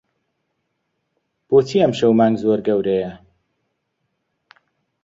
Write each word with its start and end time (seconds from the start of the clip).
بۆچی 1.47 1.77
ئەمشەو 1.81 2.11
مانگ 2.19 2.35
زۆر 2.43 2.59
گەورەیە؟ 2.67 3.11